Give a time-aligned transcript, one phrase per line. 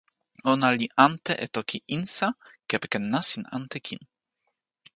[0.51, 2.27] ona li ante e toki insa
[2.69, 4.01] kepeken nasin ante kin.